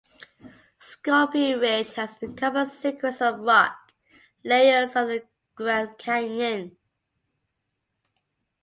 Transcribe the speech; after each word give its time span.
Scorpion 0.79 1.59
Ridge 1.59 1.93
has 1.93 2.17
the 2.17 2.29
common 2.29 2.65
sequence 2.65 3.21
of 3.21 3.37
rock 3.41 3.91
layers 4.43 4.95
of 4.95 5.09
the 5.09 5.23
Grand 5.53 5.95
Canyon. 5.99 6.75